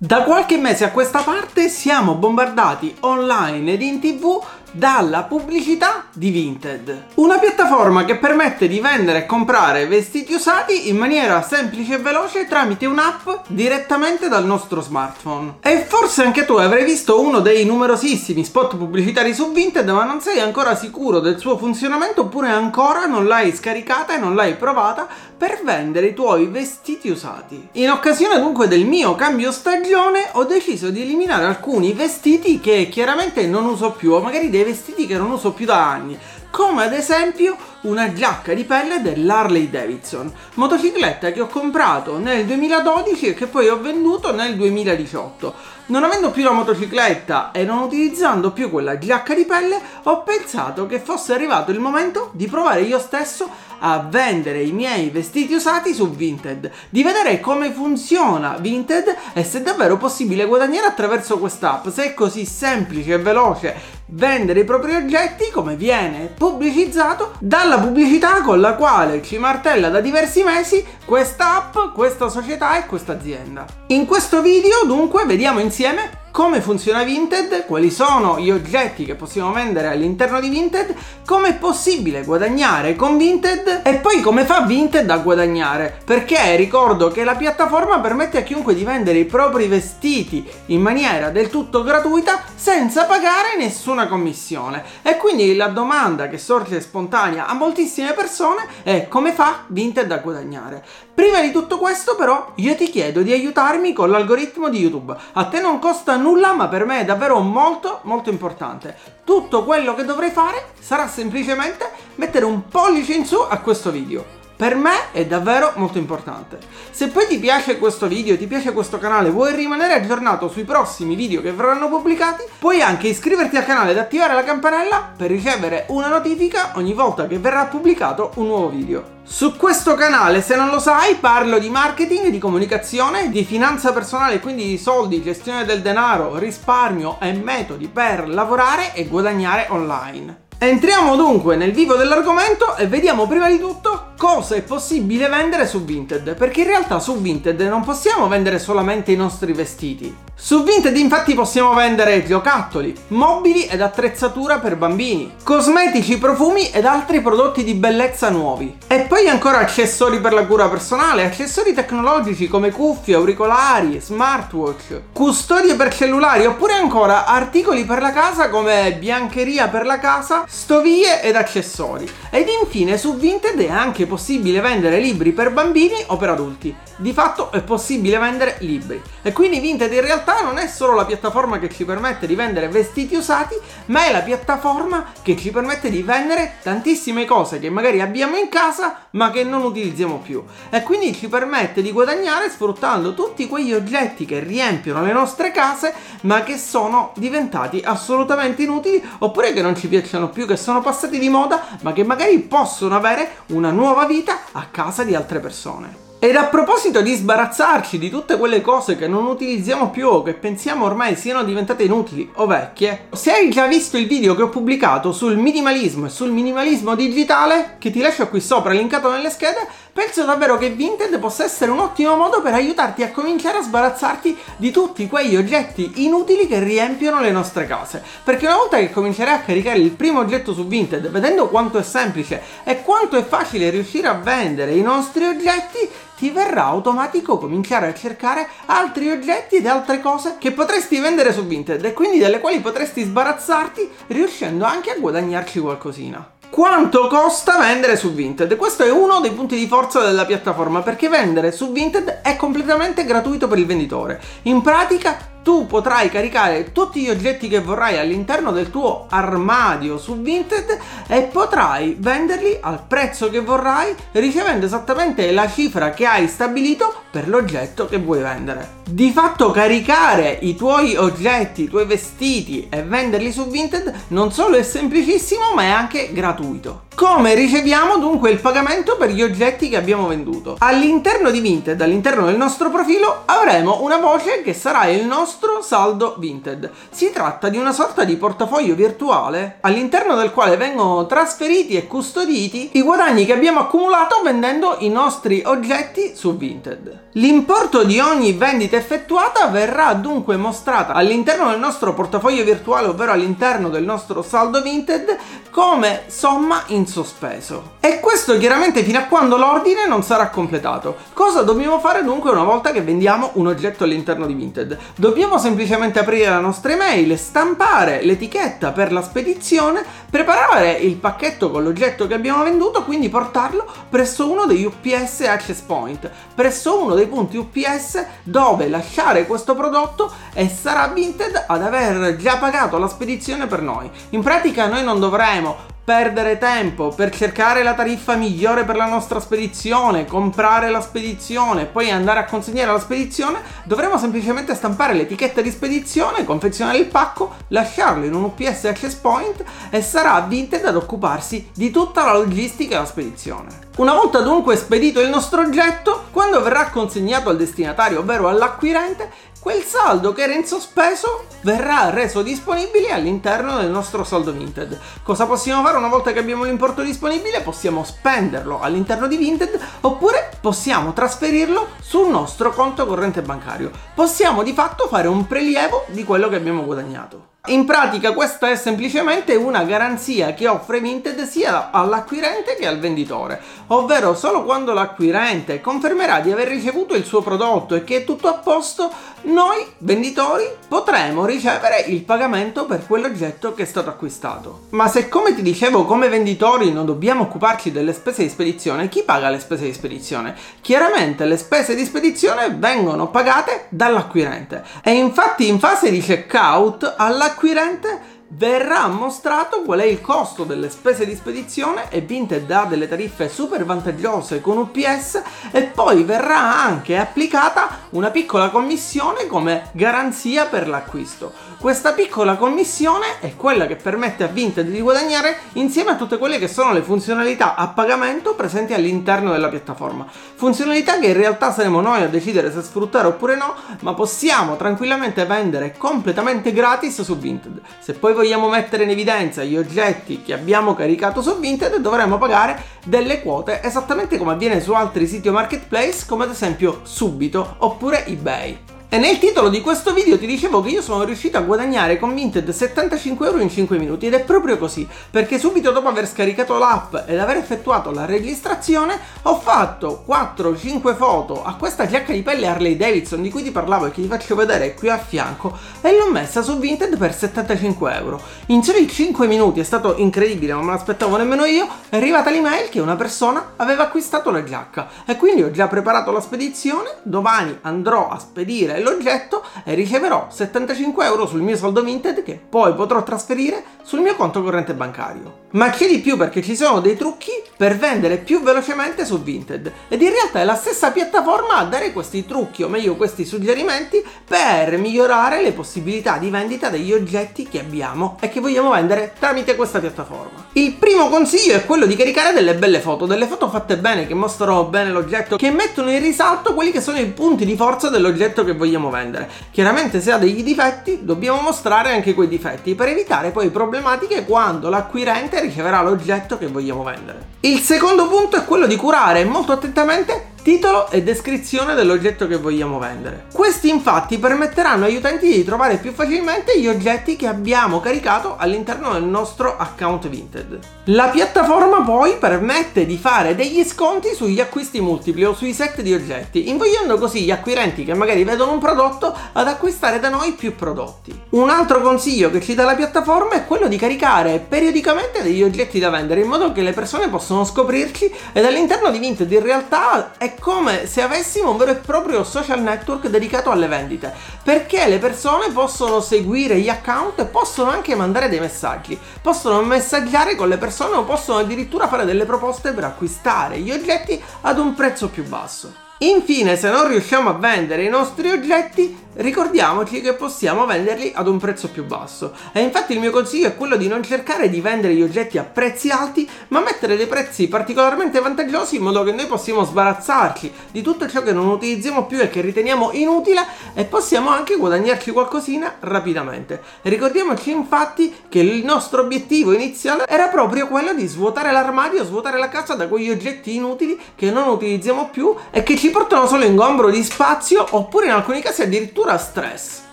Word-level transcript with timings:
Da 0.00 0.22
qualche 0.22 0.58
mese 0.58 0.84
a 0.84 0.92
questa 0.92 1.22
parte 1.22 1.68
siamo 1.68 2.14
bombardati 2.14 2.94
online 3.00 3.72
ed 3.72 3.82
in 3.82 3.98
tv 3.98 4.40
dalla 4.72 5.22
pubblicità 5.22 6.04
di 6.12 6.30
Vinted, 6.30 7.04
una 7.14 7.38
piattaforma 7.38 8.04
che 8.04 8.16
permette 8.16 8.68
di 8.68 8.80
vendere 8.80 9.20
e 9.20 9.26
comprare 9.26 9.86
vestiti 9.86 10.34
usati 10.34 10.88
in 10.88 10.96
maniera 10.96 11.42
semplice 11.42 11.94
e 11.94 11.98
veloce 11.98 12.46
tramite 12.46 12.86
un'app 12.86 13.28
direttamente 13.48 14.28
dal 14.28 14.44
nostro 14.44 14.80
smartphone. 14.80 15.56
E 15.62 15.84
forse 15.88 16.22
anche 16.22 16.44
tu 16.44 16.54
avrai 16.54 16.84
visto 16.84 17.20
uno 17.20 17.40
dei 17.40 17.64
numerosissimi 17.64 18.44
spot 18.44 18.76
pubblicitari 18.76 19.34
su 19.34 19.52
Vinted, 19.52 19.88
ma 19.88 20.04
non 20.04 20.20
sei 20.20 20.40
ancora 20.40 20.74
sicuro 20.74 21.20
del 21.20 21.38
suo 21.38 21.56
funzionamento 21.56 22.22
oppure 22.22 22.48
ancora 22.48 23.06
non 23.06 23.26
l'hai 23.26 23.54
scaricata 23.54 24.14
e 24.14 24.18
non 24.18 24.34
l'hai 24.34 24.54
provata 24.54 25.06
per 25.38 25.60
vendere 25.62 26.08
i 26.08 26.14
tuoi 26.14 26.46
vestiti 26.46 27.08
usati. 27.10 27.68
In 27.72 27.90
occasione 27.90 28.40
dunque 28.40 28.66
del 28.66 28.84
mio 28.84 29.14
cambio 29.14 29.52
stagione 29.52 30.28
ho 30.32 30.44
deciso 30.44 30.90
di 30.90 31.02
eliminare 31.02 31.44
alcuni 31.44 31.92
vestiti 31.92 32.58
che 32.60 32.88
chiaramente 32.90 33.46
non 33.46 33.64
uso 33.64 33.92
più 33.92 34.12
o 34.12 34.20
magari 34.20 34.50
dei 34.50 34.57
vestiti 34.64 35.06
che 35.06 35.16
non 35.16 35.30
uso 35.30 35.52
più 35.52 35.66
da 35.66 35.90
anni 35.90 36.18
come 36.50 36.84
ad 36.84 36.92
esempio 36.92 37.56
una 37.82 38.12
giacca 38.12 38.54
di 38.54 38.64
pelle 38.64 39.00
dell'Harley 39.00 39.70
Davidson, 39.70 40.32
motocicletta 40.54 41.30
che 41.30 41.40
ho 41.40 41.46
comprato 41.46 42.18
nel 42.18 42.46
2012 42.46 43.26
e 43.26 43.34
che 43.34 43.46
poi 43.46 43.68
ho 43.68 43.80
venduto 43.80 44.34
nel 44.34 44.56
2018. 44.56 45.76
Non 45.86 46.04
avendo 46.04 46.30
più 46.30 46.42
la 46.42 46.52
motocicletta 46.52 47.50
e 47.52 47.64
non 47.64 47.78
utilizzando 47.78 48.50
più 48.50 48.70
quella 48.70 48.98
giacca 48.98 49.34
di 49.34 49.44
pelle, 49.44 49.80
ho 50.04 50.22
pensato 50.22 50.86
che 50.86 50.98
fosse 50.98 51.32
arrivato 51.32 51.70
il 51.70 51.80
momento 51.80 52.30
di 52.32 52.46
provare 52.46 52.82
io 52.82 52.98
stesso 52.98 53.48
a 53.80 54.04
vendere 54.08 54.62
i 54.62 54.72
miei 54.72 55.08
vestiti 55.10 55.54
usati 55.54 55.94
su 55.94 56.10
Vinted, 56.10 56.70
di 56.90 57.02
vedere 57.02 57.40
come 57.40 57.70
funziona 57.70 58.56
Vinted 58.58 59.16
e 59.32 59.44
se 59.44 59.58
è 59.58 59.62
davvero 59.62 59.96
possibile 59.96 60.46
guadagnare 60.46 60.86
attraverso 60.86 61.38
quest'app, 61.38 61.88
se 61.88 62.04
è 62.06 62.14
così 62.14 62.44
semplice 62.44 63.14
e 63.14 63.18
veloce 63.18 63.97
vendere 64.10 64.60
i 64.60 64.64
propri 64.64 64.94
oggetti 64.94 65.50
come 65.50 65.76
viene 65.76 66.32
pubblicizzato 66.36 67.32
dalla 67.40 67.78
pubblicità 67.78 68.42
con 68.42 68.60
la 68.60 68.74
quale 68.74 69.22
ci 69.22 69.38
martella 69.38 69.88
da 69.88 70.00
diversi 70.00 70.42
mesi 70.42 70.84
questa 71.04 71.56
app, 71.56 71.94
questa 71.94 72.28
società 72.28 72.78
e 72.78 72.86
questa 72.86 73.12
azienda. 73.12 73.66
In 73.88 74.06
questo 74.06 74.40
video 74.40 74.84
dunque 74.84 75.24
vediamo 75.24 75.60
insieme 75.60 76.26
come 76.38 76.60
funziona 76.60 77.02
Vinted, 77.02 77.66
quali 77.66 77.90
sono 77.90 78.38
gli 78.38 78.52
oggetti 78.52 79.04
che 79.04 79.16
possiamo 79.16 79.50
vendere 79.50 79.88
all'interno 79.88 80.38
di 80.38 80.48
Vinted, 80.48 80.94
come 81.26 81.48
è 81.48 81.54
possibile 81.56 82.22
guadagnare 82.22 82.94
con 82.94 83.16
Vinted 83.16 83.80
e 83.82 83.96
poi 83.96 84.20
come 84.20 84.44
fa 84.44 84.60
Vinted 84.60 85.10
a 85.10 85.18
guadagnare. 85.18 85.98
Perché 86.04 86.54
ricordo 86.54 87.08
che 87.08 87.24
la 87.24 87.34
piattaforma 87.34 87.98
permette 87.98 88.38
a 88.38 88.42
chiunque 88.42 88.76
di 88.76 88.84
vendere 88.84 89.18
i 89.18 89.24
propri 89.24 89.66
vestiti 89.66 90.48
in 90.66 90.80
maniera 90.80 91.30
del 91.30 91.50
tutto 91.50 91.82
gratuita 91.82 92.40
senza 92.54 93.04
pagare 93.04 93.56
nessuna 93.58 94.06
commissione. 94.06 94.84
E 95.02 95.16
quindi 95.16 95.56
la 95.56 95.66
domanda 95.66 96.28
che 96.28 96.38
sorge 96.38 96.80
spontanea 96.80 97.48
a 97.48 97.54
moltissime 97.54 98.12
persone 98.12 98.64
è 98.84 99.08
come 99.08 99.32
fa 99.32 99.64
Vinted 99.66 100.12
a 100.12 100.18
guadagnare. 100.18 100.84
Prima 101.18 101.40
di 101.40 101.50
tutto 101.50 101.78
questo 101.78 102.14
però 102.14 102.52
io 102.54 102.76
ti 102.76 102.88
chiedo 102.90 103.22
di 103.22 103.32
aiutarmi 103.32 103.92
con 103.92 104.08
l'algoritmo 104.08 104.68
di 104.68 104.78
YouTube. 104.78 105.16
A 105.32 105.46
te 105.46 105.60
non 105.60 105.80
costa 105.80 106.14
nulla 106.14 106.52
ma 106.52 106.68
per 106.68 106.84
me 106.84 107.00
è 107.00 107.04
davvero 107.04 107.40
molto 107.40 107.98
molto 108.04 108.30
importante. 108.30 108.96
Tutto 109.24 109.64
quello 109.64 109.96
che 109.96 110.04
dovrei 110.04 110.30
fare 110.30 110.74
sarà 110.78 111.08
semplicemente 111.08 111.90
mettere 112.14 112.44
un 112.44 112.68
pollice 112.68 113.14
in 113.14 113.26
su 113.26 113.34
a 113.34 113.58
questo 113.58 113.90
video. 113.90 114.37
Per 114.58 114.74
me 114.74 115.12
è 115.12 115.24
davvero 115.24 115.70
molto 115.76 115.98
importante. 115.98 116.58
Se 116.90 117.06
poi 117.10 117.28
ti 117.28 117.38
piace 117.38 117.78
questo 117.78 118.08
video, 118.08 118.36
ti 118.36 118.48
piace 118.48 118.72
questo 118.72 118.98
canale, 118.98 119.30
vuoi 119.30 119.54
rimanere 119.54 119.92
aggiornato 119.92 120.48
sui 120.48 120.64
prossimi 120.64 121.14
video 121.14 121.40
che 121.40 121.52
verranno 121.52 121.88
pubblicati, 121.88 122.42
puoi 122.58 122.82
anche 122.82 123.06
iscriverti 123.06 123.56
al 123.56 123.64
canale 123.64 123.92
ed 123.92 123.98
attivare 123.98 124.34
la 124.34 124.42
campanella 124.42 125.12
per 125.16 125.30
ricevere 125.30 125.84
una 125.90 126.08
notifica 126.08 126.72
ogni 126.74 126.92
volta 126.92 127.28
che 127.28 127.38
verrà 127.38 127.66
pubblicato 127.66 128.32
un 128.34 128.46
nuovo 128.46 128.68
video. 128.68 129.18
Su 129.22 129.56
questo 129.56 129.94
canale, 129.94 130.42
se 130.42 130.56
non 130.56 130.70
lo 130.70 130.80
sai, 130.80 131.14
parlo 131.14 131.60
di 131.60 131.70
marketing, 131.70 132.26
di 132.26 132.38
comunicazione, 132.38 133.30
di 133.30 133.44
finanza 133.44 133.92
personale, 133.92 134.40
quindi 134.40 134.64
di 134.64 134.76
soldi, 134.76 135.22
gestione 135.22 135.66
del 135.66 135.82
denaro, 135.82 136.36
risparmio 136.36 137.18
e 137.20 137.32
metodi 137.32 137.86
per 137.86 138.28
lavorare 138.28 138.92
e 138.92 139.06
guadagnare 139.06 139.66
online. 139.68 140.46
Entriamo 140.60 141.14
dunque 141.14 141.54
nel 141.54 141.70
vivo 141.70 141.94
dell'argomento 141.94 142.74
e 142.74 142.88
vediamo 142.88 143.28
prima 143.28 143.48
di 143.48 143.60
tutto 143.60 144.06
cosa 144.18 144.56
è 144.56 144.62
possibile 144.62 145.28
vendere 145.28 145.68
su 145.68 145.84
Vinted, 145.84 146.34
perché 146.34 146.62
in 146.62 146.66
realtà 146.66 146.98
su 146.98 147.20
Vinted 147.20 147.60
non 147.60 147.84
possiamo 147.84 148.26
vendere 148.26 148.58
solamente 148.58 149.12
i 149.12 149.16
nostri 149.16 149.52
vestiti. 149.52 150.26
Su 150.34 150.64
Vinted 150.64 150.96
infatti 150.96 151.34
possiamo 151.34 151.72
vendere 151.74 152.24
giocattoli, 152.24 152.96
mobili 153.08 153.66
ed 153.66 153.80
attrezzatura 153.80 154.58
per 154.58 154.76
bambini, 154.76 155.34
cosmetici, 155.44 156.18
profumi 156.18 156.70
ed 156.70 156.84
altri 156.84 157.20
prodotti 157.20 157.62
di 157.62 157.74
bellezza 157.74 158.28
nuovi. 158.28 158.78
E 158.88 159.00
poi 159.02 159.28
ancora 159.28 159.58
accessori 159.58 160.20
per 160.20 160.32
la 160.32 160.46
cura 160.46 160.68
personale, 160.68 161.24
accessori 161.24 161.72
tecnologici 161.72 162.48
come 162.48 162.70
cuffie, 162.72 163.14
auricolari, 163.14 164.00
smartwatch, 164.00 165.02
custodie 165.12 165.74
per 165.74 165.94
cellulari 165.94 166.46
oppure 166.46 166.74
ancora 166.74 167.26
articoli 167.26 167.84
per 167.84 168.00
la 168.00 168.12
casa 168.12 168.48
come 168.48 168.96
biancheria 168.98 169.68
per 169.68 169.86
la 169.86 169.98
casa, 169.98 170.44
stovie 170.48 171.20
ed 171.20 171.36
accessori. 171.36 172.10
Ed 172.30 172.48
infine 172.48 172.96
su 172.96 173.16
Vinted 173.16 173.60
è 173.60 173.68
anche 173.68 174.06
possibile 174.06 174.60
vendere 174.60 174.98
libri 174.98 175.32
per 175.32 175.52
bambini 175.52 175.96
o 176.06 176.16
per 176.16 176.30
adulti. 176.30 176.74
Di 176.96 177.12
fatto 177.12 177.52
è 177.52 177.62
possibile 177.62 178.18
vendere 178.18 178.56
libri. 178.60 179.00
E 179.22 179.32
quindi 179.32 179.60
Vinted 179.60 179.92
in 179.92 180.00
realtà 180.00 180.40
non 180.40 180.58
è 180.58 180.66
solo 180.66 180.94
la 180.94 181.04
piattaforma 181.04 181.58
che 181.58 181.68
ci 181.68 181.84
permette 181.84 182.26
di 182.26 182.34
vendere 182.34 182.68
vestiti 182.68 183.14
usati, 183.14 183.54
ma 183.86 184.06
è 184.06 184.12
la 184.12 184.22
piattaforma 184.22 185.12
che 185.22 185.36
ci 185.36 185.50
permette 185.50 185.90
di 185.90 186.02
vendere 186.02 186.54
tantissime 186.62 187.24
cose 187.24 187.58
che 187.58 187.70
magari 187.70 188.00
abbiamo 188.00 188.36
in 188.36 188.48
casa 188.48 189.06
ma 189.10 189.30
che 189.30 189.44
non 189.44 189.62
utilizziamo 189.62 190.18
più. 190.18 190.42
E 190.70 190.82
quindi 190.82 191.14
ci 191.14 191.28
permette 191.28 191.82
di 191.82 191.92
guadagnare 191.92 192.50
sfruttando 192.50 193.14
tutti 193.14 193.46
quegli 193.46 193.72
oggetti 193.72 194.24
che 194.24 194.40
riempiono 194.40 195.02
le 195.02 195.12
nostre 195.12 195.50
case 195.50 195.92
ma 196.22 196.42
che 196.42 196.56
sono 196.56 197.12
diventati 197.16 197.80
assolutamente 197.84 198.62
inutili 198.62 199.02
oppure 199.18 199.52
che 199.52 199.62
non 199.62 199.76
ci 199.76 199.88
piacciono 199.88 200.30
più, 200.30 200.37
che 200.46 200.56
sono 200.56 200.80
passati 200.80 201.18
di 201.18 201.28
moda 201.28 201.78
ma 201.82 201.92
che 201.92 202.04
magari 202.04 202.38
possono 202.40 202.96
avere 202.96 203.30
una 203.48 203.70
nuova 203.70 204.06
vita 204.06 204.40
a 204.52 204.66
casa 204.70 205.04
di 205.04 205.14
altre 205.14 205.40
persone. 205.40 206.06
Ed 206.20 206.34
a 206.34 206.46
proposito 206.46 207.00
di 207.00 207.14
sbarazzarci 207.14 207.96
di 207.96 208.10
tutte 208.10 208.36
quelle 208.38 208.60
cose 208.60 208.96
che 208.96 209.06
non 209.06 209.26
utilizziamo 209.26 209.90
più 209.90 210.08
o 210.08 210.22
che 210.24 210.34
pensiamo 210.34 210.84
ormai 210.84 211.14
siano 211.14 211.44
diventate 211.44 211.84
inutili 211.84 212.28
o 212.34 212.46
vecchie, 212.46 213.06
se 213.12 213.30
hai 213.30 213.48
già 213.50 213.68
visto 213.68 213.96
il 213.96 214.08
video 214.08 214.34
che 214.34 214.42
ho 214.42 214.48
pubblicato 214.48 215.12
sul 215.12 215.36
minimalismo 215.36 216.06
e 216.06 216.08
sul 216.08 216.32
minimalismo 216.32 216.96
digitale, 216.96 217.76
che 217.78 217.92
ti 217.92 218.00
lascio 218.00 218.26
qui 218.28 218.40
sopra 218.40 218.72
linkato 218.72 219.12
nelle 219.12 219.30
schede, 219.30 219.68
penso 219.98 220.24
davvero 220.24 220.56
che 220.58 220.70
Vinted 220.70 221.18
possa 221.18 221.42
essere 221.42 221.72
un 221.72 221.80
ottimo 221.80 222.14
modo 222.14 222.40
per 222.40 222.54
aiutarti 222.54 223.02
a 223.02 223.10
cominciare 223.10 223.58
a 223.58 223.62
sbarazzarti 223.62 224.38
di 224.56 224.70
tutti 224.70 225.08
quegli 225.08 225.34
oggetti 225.34 226.04
inutili 226.04 226.46
che 226.46 226.60
riempiono 226.60 227.20
le 227.20 227.32
nostre 227.32 227.66
case. 227.66 228.00
Perché 228.22 228.46
una 228.46 228.58
volta 228.58 228.76
che 228.76 228.92
comincerai 228.92 229.34
a 229.34 229.40
caricare 229.40 229.80
il 229.80 229.90
primo 229.90 230.20
oggetto 230.20 230.54
su 230.54 230.68
Vinted, 230.68 231.10
vedendo 231.10 231.48
quanto 231.48 231.78
è 231.78 231.82
semplice 231.82 232.40
e 232.62 232.82
quanto 232.82 233.16
è 233.16 233.26
facile 233.26 233.70
riuscire 233.70 234.06
a 234.06 234.14
vendere 234.14 234.72
i 234.72 234.82
nostri 234.82 235.24
oggetti, 235.24 235.90
ti 236.16 236.30
verrà 236.30 236.66
automatico 236.66 237.36
cominciare 237.36 237.88
a 237.88 237.94
cercare 237.94 238.46
altri 238.66 239.10
oggetti 239.10 239.56
ed 239.56 239.66
altre 239.66 240.00
cose 240.00 240.36
che 240.38 240.52
potresti 240.52 241.00
vendere 241.00 241.32
su 241.32 241.44
Vinted 241.44 241.84
e 241.84 241.92
quindi 241.92 242.18
delle 242.18 242.38
quali 242.38 242.60
potresti 242.60 243.02
sbarazzarti 243.02 243.90
riuscendo 244.06 244.64
anche 244.64 244.92
a 244.92 244.98
guadagnarci 245.00 245.58
qualcosina. 245.58 246.37
Quanto 246.50 247.06
costa 247.08 247.58
vendere 247.58 247.96
su 247.96 248.12
Vinted? 248.12 248.56
Questo 248.56 248.82
è 248.82 248.90
uno 248.90 249.20
dei 249.20 249.30
punti 249.30 249.54
di 249.54 249.66
forza 249.66 250.00
della 250.00 250.24
piattaforma 250.24 250.80
perché 250.80 251.08
vendere 251.08 251.52
su 251.52 251.70
Vinted 251.72 252.20
è 252.22 252.36
completamente 252.36 253.04
gratuito 253.04 253.46
per 253.46 253.58
il 253.58 253.66
venditore. 253.66 254.20
In 254.42 254.62
pratica 254.62 255.16
tu 255.42 255.66
potrai 255.66 256.08
caricare 256.08 256.72
tutti 256.72 257.00
gli 257.00 257.10
oggetti 257.10 257.48
che 257.48 257.60
vorrai 257.60 257.98
all'interno 257.98 258.50
del 258.50 258.70
tuo 258.70 259.06
armadio 259.08 259.98
su 259.98 260.20
Vinted 260.20 260.78
e 261.06 261.22
potrai 261.22 261.96
venderli 261.98 262.58
al 262.60 262.82
prezzo 262.86 263.30
che 263.30 263.40
vorrai 263.40 263.94
ricevendo 264.12 264.66
esattamente 264.66 265.30
la 265.30 265.48
cifra 265.48 265.90
che 265.90 266.06
hai 266.06 266.28
stabilito 266.28 267.02
per 267.10 267.28
l'oggetto 267.28 267.86
che 267.86 267.98
vuoi 267.98 268.20
vendere. 268.20 268.77
Di 268.90 269.10
fatto 269.12 269.50
caricare 269.50 270.38
i 270.40 270.56
tuoi 270.56 270.96
oggetti, 270.96 271.64
i 271.64 271.68
tuoi 271.68 271.84
vestiti 271.84 272.68
e 272.70 272.82
venderli 272.82 273.30
su 273.30 273.46
Vinted 273.46 274.04
non 274.08 274.32
solo 274.32 274.56
è 274.56 274.62
semplicissimo 274.62 275.52
ma 275.54 275.64
è 275.64 275.68
anche 275.68 276.10
gratuito. 276.10 276.86
Come 276.94 277.34
riceviamo 277.34 277.98
dunque 277.98 278.30
il 278.30 278.40
pagamento 278.40 278.96
per 278.96 279.10
gli 279.10 279.22
oggetti 279.22 279.68
che 279.68 279.76
abbiamo 279.76 280.08
venduto? 280.08 280.56
All'interno 280.58 281.30
di 281.30 281.38
Vinted, 281.38 281.80
all'interno 281.80 282.24
del 282.26 282.36
nostro 282.36 282.70
profilo, 282.70 283.22
avremo 283.26 283.82
una 283.82 283.98
voce 283.98 284.42
che 284.42 284.52
sarà 284.52 284.86
il 284.86 285.04
nostro 285.04 285.62
saldo 285.62 286.16
Vinted. 286.18 286.68
Si 286.90 287.12
tratta 287.12 287.50
di 287.50 287.56
una 287.56 287.72
sorta 287.72 288.02
di 288.02 288.16
portafoglio 288.16 288.74
virtuale 288.74 289.58
all'interno 289.60 290.16
del 290.16 290.32
quale 290.32 290.56
vengono 290.56 291.06
trasferiti 291.06 291.76
e 291.76 291.86
custoditi 291.86 292.70
i 292.72 292.82
guadagni 292.82 293.26
che 293.26 293.32
abbiamo 293.34 293.60
accumulato 293.60 294.20
vendendo 294.24 294.76
i 294.80 294.88
nostri 294.88 295.42
oggetti 295.44 296.16
su 296.16 296.36
Vinted. 296.36 297.06
L'importo 297.12 297.84
di 297.84 298.00
ogni 298.00 298.32
vendita 298.32 298.76
effettuata 298.78 299.46
verrà 299.48 299.92
dunque 299.94 300.36
mostrata 300.36 300.92
all'interno 300.94 301.50
del 301.50 301.58
nostro 301.58 301.94
portafoglio 301.94 302.42
virtuale, 302.44 302.88
ovvero 302.88 303.12
all'interno 303.12 303.68
del 303.68 303.84
nostro 303.84 304.22
saldo 304.22 304.62
Vinted, 304.62 305.16
come 305.58 306.02
somma 306.06 306.62
in 306.66 306.86
sospeso. 306.86 307.72
E 307.80 307.98
questo 307.98 308.38
chiaramente 308.38 308.84
fino 308.84 309.00
a 309.00 309.06
quando 309.06 309.36
l'ordine 309.36 309.88
non 309.88 310.04
sarà 310.04 310.28
completato. 310.28 310.94
Cosa 311.12 311.42
dobbiamo 311.42 311.80
fare 311.80 312.04
dunque 312.04 312.30
una 312.30 312.44
volta 312.44 312.70
che 312.70 312.80
vendiamo 312.80 313.30
un 313.34 313.48
oggetto 313.48 313.82
all'interno 313.82 314.26
di 314.26 314.34
Vinted? 314.34 314.78
Dobbiamo 314.94 315.36
semplicemente 315.36 315.98
aprire 315.98 316.28
la 316.28 316.38
nostra 316.38 316.74
email, 316.74 317.18
stampare 317.18 318.04
l'etichetta 318.04 318.70
per 318.70 318.92
la 318.92 319.02
spedizione, 319.02 319.84
preparare 320.08 320.74
il 320.74 320.94
pacchetto 320.94 321.50
con 321.50 321.64
l'oggetto 321.64 322.06
che 322.06 322.14
abbiamo 322.14 322.44
venduto, 322.44 322.84
quindi 322.84 323.08
portarlo 323.08 323.66
presso 323.88 324.30
uno 324.30 324.46
degli 324.46 324.64
UPS 324.64 325.22
Access 325.22 325.60
Point, 325.62 326.08
presso 326.36 326.80
uno 326.80 326.94
dei 326.94 327.08
punti 327.08 327.36
UPS 327.36 328.04
dove 328.22 328.68
lasciare 328.68 329.26
questo 329.26 329.56
prodotto 329.56 330.08
e 330.34 330.48
sarà 330.48 330.86
Vinted 330.86 331.46
ad 331.48 331.62
aver 331.62 332.14
già 332.16 332.36
pagato 332.36 332.78
la 332.78 332.86
spedizione 332.86 333.48
per 333.48 333.60
noi. 333.60 333.90
In 334.10 334.22
pratica 334.22 334.68
noi 334.68 334.84
non 334.84 335.00
dovremo 335.00 335.46
perdere 335.88 336.36
tempo 336.36 336.90
per 336.90 337.08
cercare 337.16 337.62
la 337.62 337.72
tariffa 337.72 338.14
migliore 338.14 338.64
per 338.64 338.76
la 338.76 338.84
nostra 338.84 339.20
spedizione, 339.20 340.04
comprare 340.04 340.68
la 340.68 340.82
spedizione, 340.82 341.64
poi 341.64 341.90
andare 341.90 342.20
a 342.20 342.26
consegnare 342.26 342.70
la 342.70 342.78
spedizione, 342.78 343.40
dovremo 343.64 343.96
semplicemente 343.96 344.54
stampare 344.54 344.92
l'etichetta 344.92 345.40
di 345.40 345.50
spedizione, 345.50 346.26
confezionare 346.26 346.76
il 346.76 346.88
pacco, 346.88 347.36
lasciarlo 347.48 348.04
in 348.04 348.12
un 348.12 348.24
UPS 348.24 348.64
access 348.64 348.92
point 348.96 349.42
e 349.70 349.80
sarà 349.80 350.20
Vinted 350.20 350.66
ad 350.66 350.76
occuparsi 350.76 351.48
di 351.54 351.70
tutta 351.70 352.04
la 352.04 352.12
logistica 352.18 352.74
della 352.74 352.84
spedizione. 352.84 353.66
Una 353.78 353.94
volta 353.94 354.20
dunque 354.20 354.56
spedito 354.56 355.00
il 355.00 355.08
nostro 355.08 355.40
oggetto, 355.40 356.06
quando 356.10 356.42
verrà 356.42 356.68
consegnato 356.68 357.30
al 357.30 357.36
destinatario, 357.38 358.00
ovvero 358.00 358.28
all'acquirente, 358.28 359.10
quel 359.48 359.62
saldo 359.62 360.12
che 360.12 360.24
era 360.24 360.34
in 360.34 360.44
sospeso 360.44 361.24
verrà 361.40 361.88
reso 361.88 362.20
disponibile 362.20 362.90
all'interno 362.90 363.56
del 363.56 363.70
nostro 363.70 364.04
saldo 364.04 364.30
Vinted. 364.30 364.78
Cosa 365.02 365.24
possiamo 365.24 365.62
fare 365.62 365.78
una 365.78 365.88
volta 365.88 366.12
che 366.12 366.18
abbiamo 366.18 366.44
l'importo 366.44 366.82
disponibile? 366.82 367.40
Possiamo 367.40 367.82
spenderlo 367.82 368.60
all'interno 368.60 369.06
di 369.06 369.16
Vinted 369.16 369.58
oppure 369.80 370.32
possiamo 370.42 370.92
trasferirlo 370.92 371.68
sul 371.80 372.10
nostro 372.10 372.52
conto 372.52 372.84
corrente 372.84 373.22
bancario. 373.22 373.70
Possiamo 373.94 374.42
di 374.42 374.52
fatto 374.52 374.86
fare 374.86 375.08
un 375.08 375.26
prelievo 375.26 375.86
di 375.86 376.04
quello 376.04 376.28
che 376.28 376.36
abbiamo 376.36 376.66
guadagnato. 376.66 377.27
In 377.46 377.64
pratica 377.64 378.12
questa 378.12 378.50
è 378.50 378.56
semplicemente 378.56 379.34
una 379.34 379.62
garanzia 379.62 380.34
che 380.34 380.48
offre 380.48 380.80
Vinted 380.80 381.22
sia 381.22 381.70
all'acquirente 381.70 382.56
che 382.56 382.66
al 382.66 382.78
venditore, 382.78 383.40
ovvero 383.68 384.14
solo 384.14 384.44
quando 384.44 384.74
l'acquirente 384.74 385.60
confermerà 385.62 386.20
di 386.20 386.30
aver 386.30 386.48
ricevuto 386.48 386.94
il 386.94 387.04
suo 387.04 387.22
prodotto 387.22 387.74
e 387.74 387.84
che 387.84 387.98
è 387.98 388.04
tutto 388.04 388.28
a 388.28 388.34
posto, 388.34 388.92
noi 389.22 389.64
venditori 389.78 390.44
potremo 390.66 391.24
ricevere 391.24 391.84
il 391.86 392.02
pagamento 392.02 392.66
per 392.66 392.84
quell'oggetto 392.86 393.54
che 393.54 393.62
è 393.62 393.66
stato 393.66 393.88
acquistato. 393.88 394.64
Ma 394.70 394.88
se 394.88 395.08
come 395.08 395.34
ti 395.34 395.40
dicevo 395.40 395.86
come 395.86 396.08
venditori 396.08 396.70
non 396.70 396.84
dobbiamo 396.84 397.22
occuparci 397.22 397.72
delle 397.72 397.94
spese 397.94 398.24
di 398.24 398.28
spedizione, 398.28 398.88
chi 398.90 399.04
paga 399.04 399.30
le 399.30 399.38
spese 399.38 399.64
di 399.64 399.72
spedizione? 399.72 400.36
Chiaramente 400.60 401.24
le 401.24 401.38
spese 401.38 401.74
di 401.74 401.84
spedizione 401.84 402.50
vengono 402.50 403.08
pagate 403.08 403.66
dall'acquirente 403.70 404.64
e 404.82 404.90
infatti 404.90 405.48
in 405.48 405.58
fase 405.58 405.90
di 405.90 406.00
checkout 406.00 406.94
all'acquirente 406.98 407.27
l'acquirente 407.28 407.86
verrà 408.30 408.86
mostrato 408.88 409.62
qual 409.62 409.80
è 409.80 409.84
il 409.84 410.02
costo 410.02 410.44
delle 410.44 410.68
spese 410.68 411.06
di 411.06 411.14
spedizione 411.14 411.88
e 411.88 412.02
Vinted 412.02 412.50
ha 412.50 412.64
delle 412.64 412.86
tariffe 412.86 413.28
super 413.28 413.64
vantaggiose 413.64 414.42
con 414.42 414.58
UPS 414.58 415.22
e 415.50 415.62
poi 415.62 416.02
verrà 416.02 416.62
anche 416.62 416.98
applicata 416.98 417.86
una 417.90 418.10
piccola 418.10 418.50
commissione 418.50 419.26
come 419.26 419.70
garanzia 419.72 420.44
per 420.44 420.68
l'acquisto. 420.68 421.32
Questa 421.58 421.92
piccola 421.92 422.36
commissione 422.36 423.18
è 423.20 423.34
quella 423.34 423.66
che 423.66 423.76
permette 423.76 424.24
a 424.24 424.28
Vinted 424.28 424.68
di 424.68 424.80
guadagnare 424.80 425.38
insieme 425.54 425.90
a 425.90 425.96
tutte 425.96 426.18
quelle 426.18 426.38
che 426.38 426.48
sono 426.48 426.72
le 426.72 426.82
funzionalità 426.82 427.54
a 427.54 427.68
pagamento 427.68 428.34
presenti 428.34 428.74
all'interno 428.74 429.32
della 429.32 429.48
piattaforma. 429.48 430.06
Funzionalità 430.08 430.98
che 430.98 431.06
in 431.06 431.14
realtà 431.14 431.50
saremo 431.52 431.80
noi 431.80 432.02
a 432.02 432.08
decidere 432.08 432.52
se 432.52 432.62
sfruttare 432.62 433.08
oppure 433.08 433.36
no, 433.36 433.54
ma 433.80 433.94
possiamo 433.94 434.56
tranquillamente 434.56 435.24
vendere 435.24 435.74
completamente 435.76 436.52
gratis 436.52 437.00
su 437.02 437.16
Vinted. 437.16 437.60
Se 437.80 437.94
poi 437.94 438.14
vogliamo 438.18 438.48
mettere 438.48 438.82
in 438.82 438.90
evidenza 438.90 439.44
gli 439.44 439.56
oggetti 439.56 440.22
che 440.22 440.32
abbiamo 440.32 440.74
caricato 440.74 441.22
su 441.22 441.38
Vinted 441.38 441.76
dovremo 441.76 442.18
pagare 442.18 442.60
delle 442.84 443.22
quote 443.22 443.62
esattamente 443.62 444.18
come 444.18 444.32
avviene 444.32 444.60
su 444.60 444.72
altri 444.72 445.06
siti 445.06 445.28
o 445.28 445.32
marketplace 445.32 446.04
come 446.04 446.24
ad 446.24 446.30
esempio 446.30 446.80
Subito 446.82 447.54
oppure 447.58 448.04
eBay. 448.06 448.77
E 448.90 448.96
nel 448.96 449.18
titolo 449.18 449.50
di 449.50 449.60
questo 449.60 449.92
video 449.92 450.18
ti 450.18 450.24
dicevo 450.24 450.62
che 450.62 450.70
io 450.70 450.80
sono 450.80 451.04
riuscito 451.04 451.36
a 451.36 451.42
guadagnare 451.42 451.98
con 451.98 452.14
Vinted 452.14 452.48
75 452.48 453.26
euro 453.26 453.42
in 453.42 453.50
5 453.50 453.76
minuti 453.76 454.06
ed 454.06 454.14
è 454.14 454.24
proprio 454.24 454.56
così, 454.56 454.88
perché 455.10 455.38
subito 455.38 455.72
dopo 455.72 455.88
aver 455.88 456.08
scaricato 456.08 456.56
l'app 456.56 456.96
ed 457.04 457.18
aver 457.18 457.36
effettuato 457.36 457.90
la 457.90 458.06
registrazione 458.06 458.98
ho 459.24 459.38
fatto 459.40 460.06
4-5 460.08 460.96
foto 460.96 461.44
a 461.44 461.56
questa 461.56 461.86
giacca 461.86 462.14
di 462.14 462.22
pelle 462.22 462.46
Harley 462.46 462.78
Davidson 462.78 463.20
di 463.20 463.30
cui 463.30 463.42
ti 463.42 463.50
parlavo 463.50 463.84
e 463.84 463.90
che 463.90 464.00
ti 464.00 464.08
faccio 464.08 464.34
vedere 464.34 464.72
qui 464.72 464.88
a 464.88 464.96
fianco 464.96 465.54
e 465.82 465.94
l'ho 465.94 466.10
messa 466.10 466.40
su 466.40 466.58
Vinted 466.58 466.96
per 466.96 467.14
75 467.14 467.94
euro. 467.94 468.18
In 468.46 468.62
soli 468.62 468.88
5 468.88 469.26
minuti 469.26 469.60
è 469.60 469.64
stato 469.64 469.96
incredibile, 469.98 470.54
non 470.54 470.64
me 470.64 470.72
l'aspettavo 470.72 471.18
nemmeno 471.18 471.44
io, 471.44 471.68
è 471.90 471.96
arrivata 471.96 472.30
l'email 472.30 472.70
che 472.70 472.80
una 472.80 472.96
persona 472.96 473.52
aveva 473.56 473.82
acquistato 473.82 474.30
la 474.30 474.42
giacca 474.42 474.88
e 475.04 475.14
quindi 475.16 475.42
ho 475.42 475.50
già 475.50 475.68
preparato 475.68 476.10
la 476.10 476.22
spedizione, 476.22 476.88
domani 477.02 477.54
andrò 477.60 478.08
a 478.08 478.18
spedire 478.18 478.76
l'oggetto 478.80 479.44
e 479.64 479.74
riceverò 479.74 480.28
75 480.30 481.04
euro 481.04 481.26
sul 481.26 481.42
mio 481.42 481.56
saldo 481.56 481.82
Vinted 481.82 482.22
che 482.22 482.40
poi 482.48 482.74
potrò 482.74 483.02
trasferire 483.02 483.62
sul 483.88 484.00
mio 484.00 484.16
conto 484.16 484.42
corrente 484.42 484.74
bancario. 484.74 485.46
Ma 485.52 485.70
c'è 485.70 485.88
di 485.88 486.00
più 486.00 486.18
perché 486.18 486.42
ci 486.42 486.54
sono 486.54 486.80
dei 486.80 486.94
trucchi 486.94 487.30
per 487.56 487.78
vendere 487.78 488.18
più 488.18 488.42
velocemente 488.42 489.06
su 489.06 489.22
Vinted 489.22 489.72
ed 489.88 490.02
in 490.02 490.10
realtà 490.10 490.40
è 490.40 490.44
la 490.44 490.56
stessa 490.56 490.90
piattaforma 490.90 491.56
a 491.56 491.64
dare 491.64 491.90
questi 491.90 492.26
trucchi 492.26 492.62
o 492.62 492.68
meglio 492.68 492.96
questi 492.96 493.24
suggerimenti 493.24 494.04
per 494.26 494.76
migliorare 494.76 495.40
le 495.40 495.52
possibilità 495.52 496.18
di 496.18 496.28
vendita 496.28 496.68
degli 496.68 496.92
oggetti 496.92 497.48
che 497.48 497.60
abbiamo 497.60 498.18
e 498.20 498.28
che 498.28 498.40
vogliamo 498.40 498.72
vendere 498.72 499.14
tramite 499.18 499.56
questa 499.56 499.78
piattaforma. 499.78 500.48
Il 500.52 500.74
primo 500.74 501.08
consiglio 501.08 501.54
è 501.54 501.64
quello 501.64 501.86
di 501.86 501.96
caricare 501.96 502.34
delle 502.34 502.56
belle 502.56 502.80
foto, 502.80 503.06
delle 503.06 503.26
foto 503.26 503.48
fatte 503.48 503.78
bene 503.78 504.06
che 504.06 504.12
mostrano 504.12 504.64
bene 504.64 504.90
l'oggetto, 504.90 505.36
che 505.36 505.50
mettono 505.50 505.90
in 505.90 506.00
risalto 506.00 506.52
quelli 506.52 506.72
che 506.72 506.82
sono 506.82 506.98
i 506.98 507.06
punti 507.06 507.46
di 507.46 507.56
forza 507.56 507.88
dell'oggetto 507.88 508.44
che 508.44 508.52
vogliamo 508.52 508.90
vendere. 508.90 509.30
Chiaramente 509.50 510.02
se 510.02 510.12
ha 510.12 510.18
degli 510.18 510.42
difetti 510.42 511.04
dobbiamo 511.04 511.40
mostrare 511.40 511.92
anche 511.92 512.12
quei 512.12 512.28
difetti 512.28 512.74
per 512.74 512.88
evitare 512.88 513.30
poi 513.30 513.48
problematiche 513.78 514.24
quando 514.24 514.68
l'acquirente 514.68 515.40
riceverà 515.40 515.82
l'oggetto 515.82 516.36
che 516.36 516.48
vogliamo 516.48 516.82
vendere. 516.82 517.36
Il 517.40 517.60
secondo 517.60 518.08
punto 518.08 518.36
è 518.36 518.44
quello 518.44 518.66
di 518.66 518.74
curare 518.76 519.24
molto 519.24 519.52
attentamente 519.52 520.32
titolo 520.48 520.90
e 520.90 521.02
descrizione 521.02 521.74
dell'oggetto 521.74 522.26
che 522.26 522.38
vogliamo 522.38 522.78
vendere. 522.78 523.26
Questi 523.30 523.68
infatti 523.68 524.16
permetteranno 524.16 524.86
agli 524.86 524.96
utenti 524.96 525.30
di 525.30 525.44
trovare 525.44 525.76
più 525.76 525.92
facilmente 525.92 526.58
gli 526.58 526.66
oggetti 526.66 527.16
che 527.16 527.26
abbiamo 527.26 527.80
caricato 527.80 528.34
all'interno 528.38 528.94
del 528.94 529.02
nostro 529.02 529.58
account 529.58 530.08
Vinted. 530.08 530.58
La 530.84 531.08
piattaforma 531.08 531.82
poi 531.82 532.16
permette 532.16 532.86
di 532.86 532.96
fare 532.96 533.34
degli 533.34 533.62
sconti 533.62 534.14
sugli 534.14 534.40
acquisti 534.40 534.80
multipli 534.80 535.22
o 535.26 535.34
sui 535.34 535.52
set 535.52 535.82
di 535.82 535.92
oggetti, 535.92 536.48
invogliando 536.48 536.96
così 536.96 537.24
gli 537.24 537.30
acquirenti 537.30 537.84
che 537.84 537.92
magari 537.92 538.24
vedono 538.24 538.52
un 538.52 538.58
prodotto 538.58 539.14
ad 539.32 539.48
acquistare 539.48 540.00
da 540.00 540.08
noi 540.08 540.32
più 540.32 540.54
prodotti. 540.54 541.14
Un 541.30 541.50
altro 541.50 541.82
consiglio 541.82 542.30
che 542.30 542.40
ci 542.40 542.54
dà 542.54 542.64
la 542.64 542.74
piattaforma 542.74 543.32
è 543.32 543.44
quello 543.44 543.68
di 543.68 543.76
caricare 543.76 544.38
periodicamente 544.38 545.22
degli 545.22 545.42
oggetti 545.42 545.78
da 545.78 545.90
vendere 545.90 546.22
in 546.22 546.28
modo 546.28 546.52
che 546.52 546.62
le 546.62 546.72
persone 546.72 547.10
possano 547.10 547.44
scoprirci 547.44 548.10
ed 548.32 548.46
all'interno 548.46 548.90
di 548.90 548.98
Vinted 548.98 549.30
in 549.30 549.42
realtà 549.42 550.12
è 550.16 550.36
come 550.38 550.86
se 550.86 551.02
avessimo 551.02 551.50
un 551.50 551.56
vero 551.56 551.72
e 551.72 551.76
proprio 551.76 552.24
social 552.24 552.60
network 552.62 553.08
dedicato 553.08 553.50
alle 553.50 553.66
vendite, 553.66 554.14
perché 554.42 554.86
le 554.86 554.98
persone 554.98 555.50
possono 555.50 556.00
seguire 556.00 556.58
gli 556.58 556.68
account 556.68 557.20
e 557.20 557.24
possono 557.26 557.70
anche 557.70 557.94
mandare 557.94 558.28
dei 558.28 558.40
messaggi, 558.40 558.98
possono 559.20 559.62
messaggiare 559.62 560.34
con 560.34 560.48
le 560.48 560.58
persone 560.58 560.96
o 560.96 561.04
possono 561.04 561.38
addirittura 561.38 561.88
fare 561.88 562.04
delle 562.04 562.24
proposte 562.24 562.72
per 562.72 562.84
acquistare 562.84 563.58
gli 563.58 563.70
oggetti 563.70 564.20
ad 564.42 564.58
un 564.58 564.74
prezzo 564.74 565.08
più 565.08 565.24
basso. 565.24 565.86
Infine, 566.00 566.56
se 566.56 566.70
non 566.70 566.86
riusciamo 566.86 567.28
a 567.28 567.32
vendere 567.32 567.82
i 567.82 567.88
nostri 567.88 568.30
oggetti, 568.30 569.07
ricordiamoci 569.18 570.00
che 570.00 570.14
possiamo 570.14 570.66
venderli 570.66 571.12
ad 571.14 571.26
un 571.26 571.38
prezzo 571.38 571.68
più 571.68 571.84
basso. 571.84 572.32
E 572.52 572.60
infatti 572.60 572.92
il 572.92 573.00
mio 573.00 573.10
consiglio 573.10 573.48
è 573.48 573.56
quello 573.56 573.76
di 573.76 573.88
non 573.88 574.02
cercare 574.02 574.48
di 574.48 574.60
vendere 574.60 574.94
gli 574.94 575.02
oggetti 575.02 575.38
a 575.38 575.42
prezzi 575.42 575.90
alti, 575.90 576.28
ma 576.48 576.60
mettere 576.60 576.96
dei 576.96 577.06
prezzi 577.06 577.48
particolarmente 577.48 578.20
vantaggiosi 578.20 578.76
in 578.76 578.82
modo 578.82 579.02
che 579.02 579.12
noi 579.12 579.26
possiamo 579.26 579.64
sbarazzarci 579.64 580.52
di 580.70 580.82
tutto 580.82 581.08
ciò 581.08 581.22
che 581.22 581.32
non 581.32 581.48
utilizziamo 581.48 582.06
più 582.06 582.18
e 582.20 582.30
che 582.30 582.40
riteniamo 582.40 582.90
inutile 582.92 583.44
e 583.74 583.84
possiamo 583.84 584.30
anche 584.30 584.56
guadagnarci 584.56 585.10
qualcosina 585.10 585.76
rapidamente. 585.80 586.62
Ricordiamoci 586.82 587.50
infatti 587.50 588.14
che 588.28 588.38
il 588.38 588.64
nostro 588.64 589.02
obiettivo 589.02 589.52
iniziale 589.52 590.06
era 590.06 590.28
proprio 590.28 590.68
quello 590.68 590.94
di 590.94 591.06
svuotare 591.06 591.50
l'armadio, 591.50 592.04
svuotare 592.04 592.38
la 592.38 592.48
casa 592.48 592.74
da 592.74 592.86
quegli 592.86 593.10
oggetti 593.10 593.54
inutili 593.54 593.98
che 594.14 594.30
non 594.30 594.48
utilizziamo 594.48 595.08
più 595.10 595.34
e 595.50 595.62
che 595.62 595.76
ci 595.76 595.90
portano 595.90 596.26
solo 596.26 596.44
ingombro 596.44 596.90
di 596.90 597.02
spazio 597.02 597.66
oppure 597.70 598.06
in 598.06 598.12
alcuni 598.12 598.40
casi 598.40 598.62
addirittura 598.62 599.07
która 599.08 599.18
stres? 599.18 599.87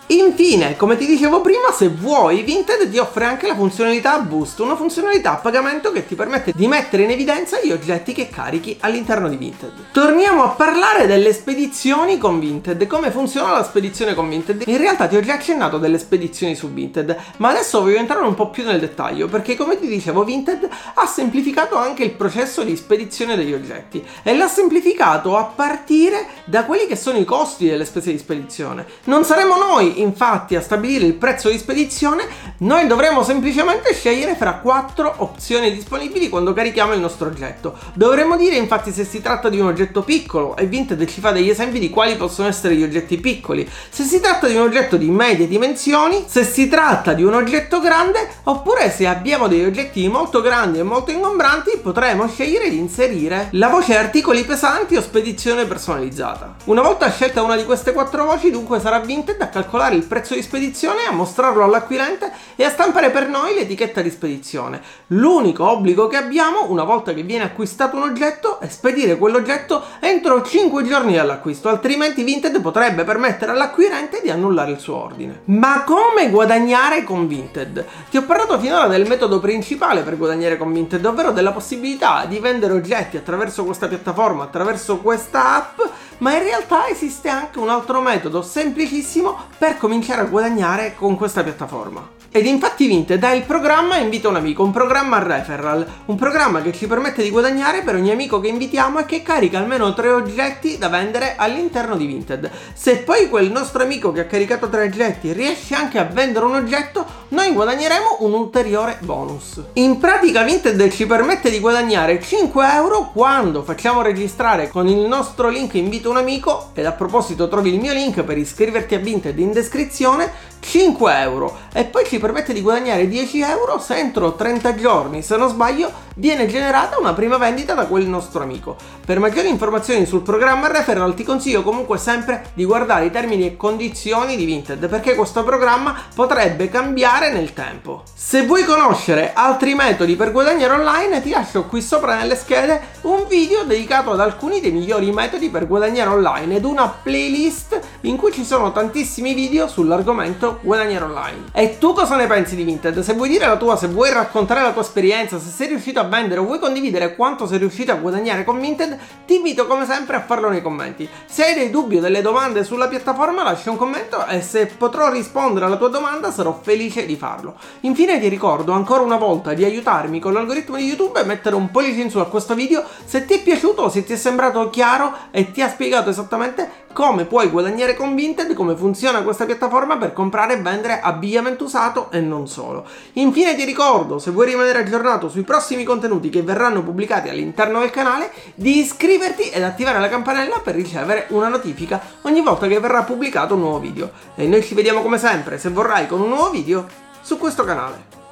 Infine, 0.07 0.75
come 0.75 0.97
ti 0.97 1.07
dicevo 1.07 1.41
prima, 1.41 1.71
se 1.71 1.89
vuoi, 1.89 2.43
Vinted 2.43 2.91
ti 2.91 2.99
offre 2.99 3.25
anche 3.25 3.47
la 3.47 3.55
funzionalità 3.55 4.19
Boost, 4.19 4.59
una 4.59 4.75
funzionalità 4.75 5.31
a 5.31 5.37
pagamento 5.37 5.91
che 5.91 6.05
ti 6.05 6.13
permette 6.13 6.53
di 6.55 6.67
mettere 6.67 7.03
in 7.03 7.09
evidenza 7.09 7.59
gli 7.59 7.71
oggetti 7.71 8.13
che 8.13 8.29
carichi 8.29 8.77
all'interno 8.81 9.27
di 9.27 9.35
Vinted. 9.35 9.71
Torniamo 9.91 10.43
a 10.43 10.49
parlare 10.49 11.07
delle 11.07 11.33
spedizioni 11.33 12.19
con 12.19 12.39
Vinted, 12.39 12.85
come 12.85 13.09
funziona 13.09 13.53
la 13.53 13.63
spedizione 13.63 14.13
con 14.13 14.29
Vinted. 14.29 14.63
In 14.67 14.77
realtà 14.77 15.07
ti 15.07 15.15
ho 15.15 15.21
già 15.21 15.33
accennato 15.33 15.79
delle 15.79 15.97
spedizioni 15.97 16.53
su 16.53 16.71
Vinted, 16.71 17.17
ma 17.37 17.49
adesso 17.49 17.81
voglio 17.81 17.97
entrare 17.97 18.27
un 18.27 18.35
po' 18.35 18.51
più 18.51 18.63
nel 18.63 18.79
dettaglio, 18.79 19.27
perché 19.27 19.55
come 19.55 19.79
ti 19.79 19.87
dicevo, 19.87 20.23
Vinted 20.23 20.69
ha 20.93 21.07
semplificato 21.07 21.77
anche 21.77 22.03
il 22.03 22.11
processo 22.11 22.61
di 22.61 22.75
spedizione 22.75 23.35
degli 23.35 23.53
oggetti 23.53 24.05
e 24.21 24.35
l'ha 24.35 24.47
semplificato 24.47 25.35
a 25.35 25.45
partire 25.45 26.27
da 26.45 26.63
quelli 26.63 26.85
che 26.85 26.95
sono 26.95 27.17
i 27.17 27.25
costi 27.25 27.67
delle 27.67 27.85
spese 27.85 28.11
di 28.11 28.19
spedizione. 28.19 28.85
Non 29.05 29.23
saremo 29.23 29.55
noi 29.55 29.93
infatti 29.95 30.55
a 30.55 30.61
stabilire 30.61 31.05
il 31.05 31.13
prezzo 31.13 31.49
di 31.49 31.57
spedizione, 31.57 32.27
noi 32.59 32.87
dovremo 32.87 33.23
semplicemente 33.23 33.93
scegliere 33.93 34.35
fra 34.35 34.53
quattro 34.55 35.13
opzioni 35.17 35.73
disponibili 35.73 36.29
quando 36.29 36.53
carichiamo 36.53 36.93
il 36.93 36.99
nostro 36.99 37.27
oggetto. 37.27 37.77
Dovremmo 37.93 38.37
dire 38.37 38.55
infatti 38.55 38.91
se 38.91 39.05
si 39.05 39.21
tratta 39.21 39.49
di 39.49 39.59
un 39.59 39.67
oggetto 39.67 40.01
piccolo 40.03 40.55
e 40.55 40.65
Vinted 40.65 41.05
ci 41.05 41.19
fa 41.21 41.31
degli 41.31 41.49
esempi 41.49 41.79
di 41.79 41.89
quali 41.89 42.15
possono 42.15 42.47
essere 42.47 42.75
gli 42.75 42.83
oggetti 42.83 43.17
piccoli, 43.17 43.69
se 43.89 44.03
si 44.03 44.19
tratta 44.19 44.47
di 44.47 44.55
un 44.55 44.61
oggetto 44.61 44.97
di 44.97 45.09
medie 45.09 45.47
dimensioni, 45.47 46.25
se 46.27 46.43
si 46.43 46.67
tratta 46.67 47.13
di 47.13 47.23
un 47.23 47.33
oggetto 47.33 47.79
grande 47.79 48.27
oppure 48.43 48.89
se 48.89 49.07
abbiamo 49.07 49.47
degli 49.47 49.65
oggetti 49.65 50.07
molto 50.07 50.41
grandi 50.41 50.79
e 50.79 50.83
molto 50.83 51.11
ingombranti 51.11 51.79
potremo 51.81 52.27
scegliere 52.27 52.69
di 52.69 52.77
inserire 52.77 53.49
la 53.51 53.67
voce 53.67 53.95
articoli 53.95 54.43
pesanti 54.43 54.95
o 54.95 55.01
spedizione 55.01 55.65
personalizzata. 55.65 56.55
Una 56.65 56.81
volta 56.81 57.11
scelta 57.11 57.41
una 57.41 57.55
di 57.55 57.65
queste 57.65 57.93
quattro 57.93 58.25
voci 58.25 58.49
dunque 58.49 58.79
sarà 58.79 58.99
Vinted 58.99 59.41
a 59.41 59.47
calcolare 59.47 59.84
calcolare 59.85 59.95
il 59.95 60.05
prezzo 60.05 60.33
di 60.33 60.41
spedizione, 60.41 61.05
a 61.07 61.11
mostrarlo 61.11 61.63
all'acquirente 61.63 62.31
e 62.55 62.63
a 62.63 62.69
stampare 62.69 63.11
per 63.11 63.27
noi 63.27 63.53
l'etichetta 63.53 64.01
di 64.01 64.09
spedizione. 64.09 64.81
L'unico 65.07 65.69
obbligo 65.69 66.07
che 66.07 66.17
abbiamo, 66.17 66.69
una 66.69 66.83
volta 66.83 67.13
che 67.13 67.23
viene 67.23 67.43
acquistato 67.43 67.95
un 67.97 68.03
oggetto, 68.03 68.59
è 68.59 68.67
spedire 68.67 69.17
quell'oggetto 69.17 69.83
entro 69.99 70.41
5 70.41 70.83
giorni 70.83 71.15
dall'acquisto, 71.15 71.69
altrimenti 71.69 72.23
Vinted 72.23 72.59
potrebbe 72.61 73.03
permettere 73.03 73.51
all'acquirente 73.51 74.21
di 74.21 74.29
annullare 74.29 74.71
il 74.71 74.79
suo 74.79 74.95
ordine. 74.95 75.41
Ma 75.45 75.83
come 75.83 76.29
guadagnare 76.29 77.03
con 77.03 77.27
Vinted? 77.27 77.85
Ti 78.09 78.17
ho 78.17 78.23
parlato 78.23 78.59
finora 78.59 78.87
del 78.87 79.07
metodo 79.07 79.39
principale 79.39 80.01
per 80.01 80.17
guadagnare 80.17 80.57
con 80.57 80.73
Vinted, 80.73 81.05
ovvero 81.05 81.31
della 81.31 81.51
possibilità 81.51 82.25
di 82.27 82.39
vendere 82.39 82.73
oggetti 82.73 83.17
attraverso 83.17 83.65
questa 83.65 83.87
piattaforma, 83.87 84.43
attraverso 84.43 84.97
questa 84.97 85.55
app 85.55 85.79
ma 86.19 86.35
in 86.35 86.43
realtà 86.43 86.87
esiste 86.87 87.29
anche 87.29 87.59
un 87.59 87.69
altro 87.69 88.01
metodo 88.01 88.41
semplicissimo 88.41 89.37
per 89.57 89.77
cominciare 89.77 90.21
a 90.21 90.25
guadagnare 90.25 90.95
con 90.95 91.15
questa 91.17 91.43
piattaforma. 91.43 92.24
Ed 92.35 92.47
infatti 92.47 92.85
Vinted 92.85 93.23
è 93.23 93.31
il 93.31 93.43
programma 93.43 93.95
Invita 93.95 94.27
un 94.27 94.35
amico, 94.35 94.61
un 94.61 94.71
programma 94.71 95.23
referral, 95.23 95.87
un 96.07 96.17
programma 96.17 96.61
che 96.61 96.73
ci 96.73 96.85
permette 96.85 97.23
di 97.23 97.29
guadagnare 97.29 97.81
per 97.81 97.95
ogni 97.95 98.11
amico 98.11 98.41
che 98.41 98.49
invitiamo 98.49 98.99
e 98.99 99.05
che 99.05 99.21
carica 99.21 99.57
almeno 99.57 99.93
tre 99.93 100.09
oggetti 100.09 100.77
da 100.77 100.89
vendere 100.89 101.35
all'interno 101.37 101.95
di 101.95 102.05
Vinted. 102.05 102.51
Se 102.73 102.97
poi 102.97 103.29
quel 103.29 103.51
nostro 103.51 103.83
amico 103.83 104.11
che 104.11 104.19
ha 104.19 104.25
caricato 104.25 104.67
tre 104.67 104.83
oggetti 104.83 105.31
riesce 105.31 105.75
anche 105.75 105.97
a 105.97 106.03
vendere 106.03 106.43
un 106.43 106.55
oggetto, 106.55 107.05
noi 107.29 107.53
guadagneremo 107.53 108.17
un 108.19 108.33
ulteriore 108.33 108.97
bonus. 108.99 109.61
In 109.75 109.97
pratica 109.99 110.43
Vinted 110.43 110.89
ci 110.89 111.05
permette 111.05 111.49
di 111.49 111.61
guadagnare 111.61 112.21
5 112.21 112.67
euro 112.73 113.11
quando 113.13 113.63
facciamo 113.63 114.01
registrare 114.01 114.67
con 114.67 114.89
il 114.89 115.07
nostro 115.07 115.47
link 115.47 115.75
Invita 115.75 116.09
un 116.09 116.17
amico, 116.17 116.71
ed 116.73 116.85
a 116.85 116.91
proposito 116.91 117.47
trovi 117.47 117.73
il 117.73 117.79
mio 117.79 117.93
link 117.93 118.21
per 118.23 118.37
iscriverti 118.37 118.93
a 118.93 118.99
Vinted 118.99 119.39
in 119.39 119.53
descrizione, 119.53 120.29
5 120.65 121.19
euro 121.21 121.57
e 121.71 121.85
poi 121.85 122.05
ci 122.05 122.17
permette 122.17 122.51
di 122.51 122.61
guadagnare 122.61 123.07
10 123.07 123.41
euro 123.41 123.79
se 123.79 123.97
entro 123.97 124.33
30 124.33 124.75
giorni, 124.75 125.21
se 125.21 125.37
non 125.37 125.47
sbaglio, 125.47 125.91
viene 126.15 126.47
generata 126.47 126.99
una 126.99 127.13
prima 127.13 127.37
vendita 127.37 127.73
da 127.73 127.85
quel 127.85 128.07
nostro 128.07 128.43
amico. 128.43 128.75
Per 129.05 129.19
maggiori 129.19 129.49
informazioni 129.49 130.05
sul 130.05 130.21
programma 130.21 130.67
referral 130.67 131.13
ti 131.13 131.23
consiglio 131.23 131.61
comunque 131.61 131.97
sempre 131.97 132.51
di 132.53 132.65
guardare 132.65 133.05
i 133.05 133.11
termini 133.11 133.45
e 133.45 133.57
condizioni 133.57 134.35
di 134.35 134.45
Vinted 134.45 134.87
perché 134.87 135.15
questo 135.15 135.43
programma 135.43 135.95
potrebbe 136.13 136.69
cambiare 136.69 137.31
nel 137.31 137.53
tempo. 137.53 138.03
Se 138.13 138.45
vuoi 138.45 138.63
conoscere 138.63 139.33
altri 139.33 139.75
metodi 139.75 140.15
per 140.15 140.31
guadagnare 140.31 140.73
online 140.73 141.21
ti 141.21 141.29
lascio 141.29 141.65
qui 141.65 141.81
sopra 141.81 142.15
nelle 142.17 142.35
schede 142.35 142.93
un 143.01 143.25
video 143.27 143.63
dedicato 143.63 144.11
ad 144.11 144.19
alcuni 144.19 144.61
dei 144.61 144.71
migliori 144.71 145.11
metodi 145.11 145.49
per 145.49 145.67
guadagnare 145.67 146.09
online 146.09 146.55
ed 146.55 146.65
una 146.65 146.87
playlist 146.87 147.79
in 148.01 148.17
cui 148.17 148.31
ci 148.31 148.45
sono 148.45 148.71
tantissimi 148.71 149.33
video 149.33 149.67
sull'argomento 149.67 150.59
guadagnare 150.61 151.03
online. 151.03 151.43
E 151.51 151.77
tu 151.77 151.93
cosa 151.93 152.15
ne 152.15 152.27
pensi 152.27 152.55
di 152.55 152.63
Vinted? 152.63 152.99
Se 153.01 153.13
vuoi 153.13 153.29
dire 153.29 153.45
la 153.45 153.57
tua, 153.57 153.75
se 153.75 153.87
vuoi 153.87 154.11
raccontare 154.11 154.61
la 154.61 154.71
tua 154.71 154.81
esperienza, 154.81 155.39
se 155.39 155.49
sei 155.49 155.67
riuscito 155.67 155.99
a 155.99 156.04
vendere 156.05 156.39
o 156.39 156.45
vuoi 156.45 156.59
condividere 156.59 157.15
quanto 157.15 157.45
sei 157.47 157.57
riuscito 157.57 157.91
a 157.91 157.95
guadagnare 157.95 158.43
con 158.43 158.59
Vinted, 158.59 158.97
ti 159.25 159.35
invito 159.35 159.67
come 159.67 159.85
sempre 159.85 160.15
a 160.15 160.21
farlo 160.21 160.49
nei 160.49 160.61
commenti. 160.61 161.07
Se 161.25 161.45
hai 161.45 161.53
dei 161.53 161.69
dubbi 161.69 161.97
o 161.97 162.01
delle 162.01 162.21
domande 162.21 162.63
sulla 162.63 162.87
piattaforma, 162.87 163.43
lascia 163.43 163.71
un 163.71 163.77
commento 163.77 164.25
e 164.27 164.41
se 164.41 164.65
potrò 164.67 165.11
rispondere 165.11 165.65
alla 165.65 165.77
tua 165.77 165.89
domanda 165.89 166.31
sarò 166.31 166.59
felice 166.61 167.05
di 167.05 167.15
farlo. 167.15 167.55
Infine 167.81 168.19
ti 168.19 168.27
ricordo 168.27 168.71
ancora 168.71 169.01
una 169.01 169.17
volta 169.17 169.53
di 169.53 169.63
aiutarmi 169.63 170.19
con 170.19 170.33
l'algoritmo 170.33 170.77
di 170.77 170.85
YouTube 170.85 171.19
e 171.19 171.25
mettere 171.25 171.55
un 171.55 171.71
pollice 171.71 172.01
in 172.01 172.09
su 172.09 172.19
a 172.19 172.27
questo 172.27 172.55
video 172.55 172.83
se 173.05 173.25
ti 173.25 173.35
è 173.35 173.41
piaciuto, 173.41 173.89
se 173.89 174.03
ti 174.03 174.13
è 174.13 174.17
sembrato 174.17 174.69
chiaro 174.69 175.13
e 175.31 175.51
ti 175.51 175.61
ha 175.61 175.69
spiegato 175.69 176.09
esattamente 176.09 176.83
come 176.95 177.25
puoi 177.25 177.49
guadagnare 177.49 177.93
con 177.93 178.15
Vinted, 178.15 178.53
come 178.53 178.73
funziona 178.73 179.21
questa 179.21 179.43
piattaforma 179.43 179.97
per 179.97 180.13
comprare 180.13 180.53
e 180.53 180.61
vendere 180.61 181.01
abbigliamento 181.01 181.65
usato 181.65 182.09
e 182.09 182.21
non 182.21 182.47
solo. 182.47 182.85
Infine 183.13 183.53
ti 183.53 183.65
ricordo, 183.65 184.17
se 184.17 184.31
vuoi 184.31 184.45
rimanere 184.45 184.79
aggiornato 184.79 185.27
sui 185.27 185.41
prossimi 185.41 185.83
contenuti 185.95 186.29
che 186.29 186.43
verranno 186.43 186.83
pubblicati 186.83 187.29
all'interno 187.29 187.79
del 187.79 187.89
canale, 187.89 188.31
di 188.53 188.79
iscriverti 188.79 189.49
ed 189.49 189.63
attivare 189.63 189.99
la 189.99 190.09
campanella 190.09 190.59
per 190.59 190.75
ricevere 190.75 191.27
una 191.29 191.47
notifica 191.47 192.01
ogni 192.23 192.41
volta 192.41 192.67
che 192.67 192.79
verrà 192.79 193.03
pubblicato 193.03 193.53
un 193.53 193.61
nuovo 193.61 193.79
video. 193.79 194.11
E 194.35 194.45
noi 194.45 194.63
ci 194.63 194.75
vediamo 194.75 195.01
come 195.01 195.17
sempre, 195.17 195.57
se 195.57 195.69
vorrai, 195.69 196.07
con 196.07 196.19
un 196.21 196.29
nuovo 196.29 196.49
video 196.49 196.85
su 197.21 197.37
questo 197.37 197.63
canale. 197.63 198.24